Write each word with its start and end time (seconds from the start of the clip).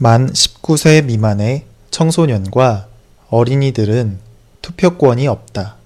만 0.00 0.28
19세 0.28 1.04
미만의 1.06 1.66
청소년과 1.90 2.88
어린이들은 3.30 4.20
투표권이 4.62 5.26
없다. 5.26 5.76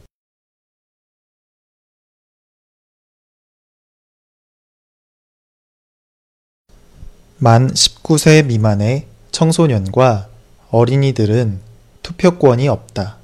만 7.39 7.69
19세 7.69 8.45
미만의 8.45 9.07
청소년과 9.31 10.29
어린이들은 10.69 11.63
투표권이 12.03 12.69
없다. 12.69 13.17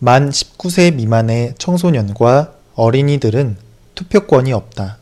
만 0.00 0.28
19세 0.28 0.94
미만의 0.94 1.54
청소년과 1.56 2.57
어린이들은 2.80 3.58
투표권이 3.96 4.52
없다. 4.52 4.98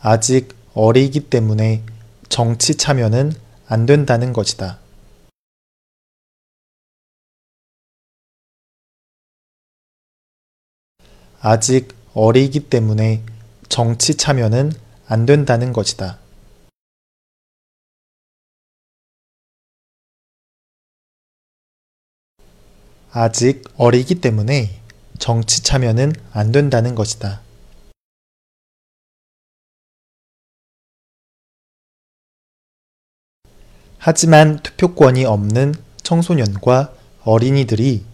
아직 0.00 0.54
어리기 0.74 1.28
때문에 1.28 1.82
정치 2.28 2.76
참여는 2.76 3.32
안 3.66 3.86
된다는 3.86 4.32
것이다. 4.32 4.78
아직 11.40 11.88
어리기 12.14 12.70
때문에 12.70 13.24
정치 13.68 14.16
참여는 14.16 14.70
안 15.08 15.26
된다는 15.26 15.72
것이다. 15.72 16.29
아직 23.12 23.64
어리기 23.76 24.20
때문에 24.20 24.80
정치 25.18 25.64
참여는 25.64 26.12
안 26.32 26.52
된다는 26.52 26.94
것이다. 26.94 27.40
하지만 33.98 34.60
투표권이 34.60 35.24
없는 35.24 35.74
청소년과 36.04 36.94
어린이들이 37.24 38.04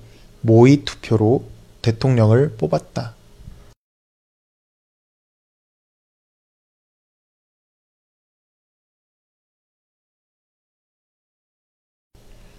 모의 0.41 0.85
투표로 0.85 1.45
대통령을 1.83 2.57
뽑았다. 2.57 3.15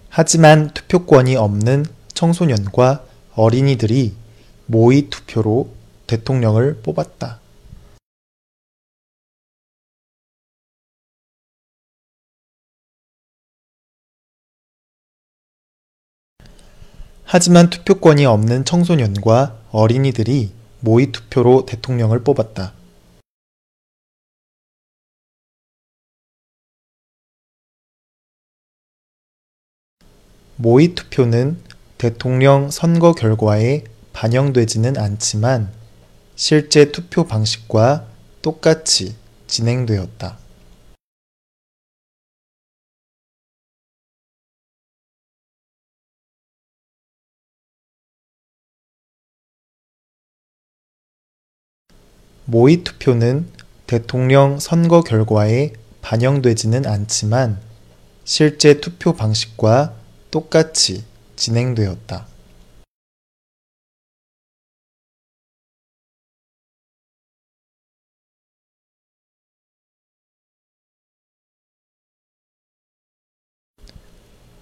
하지만 0.10 0.70
투표권이 0.74 1.36
없는 1.36 1.97
청소년과 2.18 3.06
어린이들이 3.36 4.16
모의 4.66 5.12
투표로 5.12 5.72
대통령을 6.08 6.82
뽑았다. 6.82 7.40
하지만 17.24 17.70
투표권이 17.70 18.26
없는 18.26 18.66
청소년과 18.66 19.66
어린이들이 19.70 20.52
모의 20.80 21.12
투표로 21.12 21.68
대통령을 21.68 22.24
뽑았다. 22.24 22.74
모의 30.56 30.96
투표는 30.96 31.67
대통령 31.98 32.70
선거 32.70 33.14
결과에 33.14 33.84
반영되지는 34.14 34.98
않지만 34.98 35.72
실제 36.36 36.92
투표 36.92 37.26
방식과 37.26 38.06
똑같이 38.44 39.16
진행되었다. 39.48 40.38
모의 52.46 52.84
투표는 52.84 53.50
대통령 53.88 54.60
선거 54.60 55.02
결과에 55.02 55.74
반영되지는 56.04 56.86
않지만 56.86 57.60
실제 58.24 58.80
투표 58.80 59.16
방식과 59.16 59.96
똑같이 60.30 61.04
진행되었다. 61.38 62.28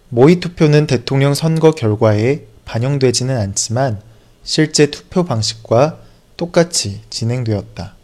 모의 0.09 0.39
투표는 0.39 0.87
대통령 0.87 1.33
선거 1.33 1.71
결과에 1.71 2.45
반영되지는 2.65 3.35
않지만 3.35 4.01
실제 4.43 4.89
투표 4.91 5.25
방식과 5.25 5.99
똑같이 6.37 7.01
진행되었다. 7.09 7.95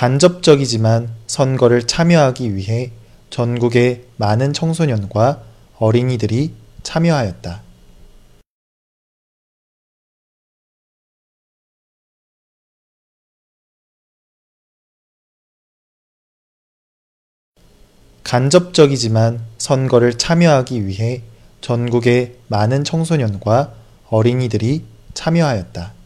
간접적이지만 0.00 1.14
선거를 1.26 1.86
참여하기 1.86 2.56
위해 2.56 2.90
전국의 3.28 4.06
많은 4.16 4.54
청소년과 4.54 5.42
어린이들이 5.76 6.54
참여하였다. 6.82 7.62
간접적이지만 18.24 19.44
선거를 19.58 20.16
참여하기 20.16 20.86
위해 20.86 21.24
전국의 21.60 22.38
많은 22.48 22.84
청소년과 22.84 23.74
어린이들이 24.08 24.82
참여하였다. 25.12 25.99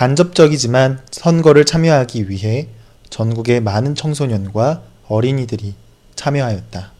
간접적이지만 0.00 1.04
선거를 1.10 1.66
참여하기 1.66 2.30
위해 2.30 2.68
전국의 3.10 3.60
많은 3.60 3.94
청소년과 3.94 4.82
어린이들이 5.08 5.74
참여하였다. 6.16 6.92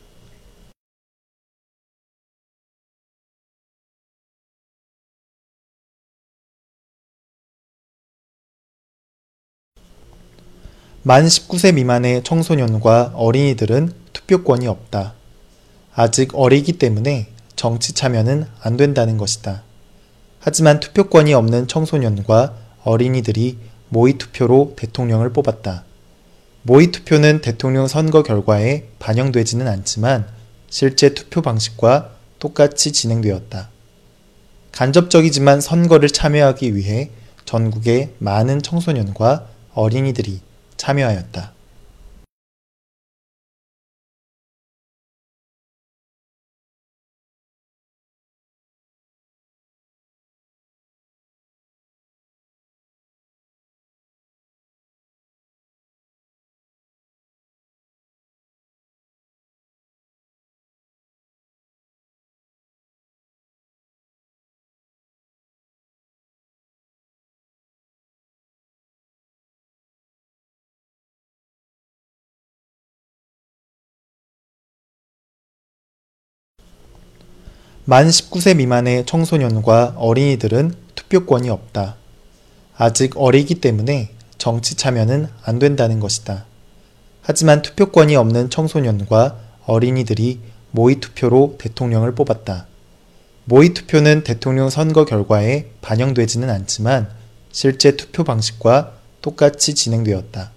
만 11.03 11.25
19세 11.25 11.72
미만의 11.72 12.22
청소년과 12.22 13.12
어린이들은 13.15 13.94
투표권이 14.12 14.66
없다. 14.66 15.15
아직 15.94 16.34
어리기 16.34 16.75
때문에 16.75 17.31
정치 17.56 17.94
참여는 17.94 18.44
안 18.60 18.77
된다는 18.77 19.16
것이다. 19.16 19.62
하지만 20.41 20.81
투표권이 20.81 21.33
없는 21.33 21.66
청소년과 21.66 22.69
어린이들이 22.84 23.58
모의 23.88 24.14
투표로 24.14 24.74
대통령을 24.76 25.32
뽑았다. 25.32 25.84
모의 26.62 26.88
투표는 26.88 27.41
대통령 27.41 27.86
선거 27.86 28.22
결과에 28.22 28.88
반영되지는 28.98 29.66
않지만 29.66 30.27
실제 30.68 31.15
투표 31.15 31.42
방식과 31.42 32.12
똑같이 32.38 32.92
진행되었다. 32.92 33.71
간접적이지만 34.72 35.60
선거를 35.60 36.09
참여하기 36.09 36.77
위해 36.77 37.10
전국의 37.44 38.15
많은 38.18 38.62
청소년과 38.62 39.47
어린이들이 39.74 40.41
참여하였다. 40.76 41.53
만 77.91 78.07
19세 78.07 78.54
미만의 78.54 79.04
청소년과 79.04 79.95
어린이들은 79.97 80.75
투표권이 80.95 81.51
없다. 81.51 81.97
아직 82.77 83.15
어리기 83.16 83.57
때문에 83.57 84.10
정치 84.39 84.77
참여는 84.77 85.27
안 85.42 85.59
된다는 85.59 85.98
것이다. 85.98 86.45
하지만 87.21 87.63
투표권이 87.63 88.15
없는 88.15 88.48
청소년과 88.48 89.41
어린이들이 89.66 90.39
모의 90.71 91.01
투표로 91.01 91.57
대통령을 91.59 92.15
뽑았다. 92.15 92.69
모의 93.47 93.71
투표는 93.71 94.22
대통령 94.22 94.71
선거 94.71 95.04
결과에 95.04 95.71
반영되지는 95.81 96.48
않지만 96.48 97.10
실제 97.51 97.97
투표 97.97 98.22
방식과 98.22 98.93
똑같이 99.21 99.75
진행되었다. 99.75 100.53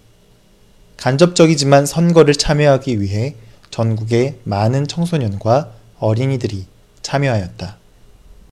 간접적이지만 0.97 1.88
선거를 1.88 2.36
참여하기 2.36 3.01
위해 3.01 3.38
전국의 3.71 4.36
많은 4.44 4.86
청소년과 4.86 5.71
어린이들이 5.97 6.68
참여하였다. 7.03 7.82